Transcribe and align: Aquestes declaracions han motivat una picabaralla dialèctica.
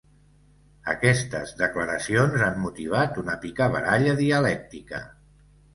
Aquestes 0.93 1.53
declaracions 1.61 2.47
han 2.47 2.59
motivat 2.65 3.21
una 3.25 3.39
picabaralla 3.47 4.19
dialèctica. 4.25 5.09